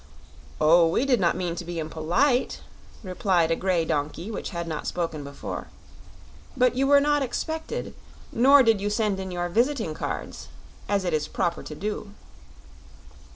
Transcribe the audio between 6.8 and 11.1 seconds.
were not expected, nor did you send in your visiting cards, as